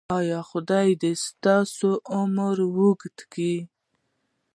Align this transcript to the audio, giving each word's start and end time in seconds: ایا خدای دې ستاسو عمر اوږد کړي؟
ایا 0.17 0.39
خدای 0.49 0.89
دې 1.01 1.13
ستاسو 1.27 1.89
عمر 2.13 2.57
اوږد 2.79 3.17
کړي؟ 3.31 3.55